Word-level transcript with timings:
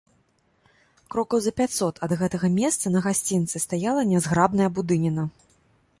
Крокаў 1.15 1.39
за 1.47 1.53
пяцьсот 1.61 1.95
ад 2.09 2.17
гэтага 2.23 2.47
месца, 2.57 2.85
на 2.95 2.99
гасцінцы, 3.09 3.55
стаяла 3.67 4.01
нязграбная 4.13 4.69
будыніна. 4.79 5.23